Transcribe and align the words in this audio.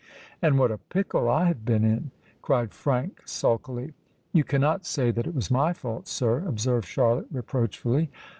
"And 0.41 0.57
what 0.57 0.71
a 0.71 0.79
pickle 0.79 1.29
I 1.29 1.45
have 1.45 1.63
been 1.63 1.83
in!" 1.83 2.09
cried 2.41 2.73
Frank 2.73 3.21
sulkily. 3.25 3.93
"You 4.33 4.43
cannot 4.43 4.83
say 4.83 5.11
that 5.11 5.27
it 5.27 5.35
was 5.35 5.51
my 5.51 5.73
fault, 5.73 6.07
sir," 6.07 6.39
observed 6.39 6.87
Charlotte 6.87 7.27
reproachfully. 7.31 8.09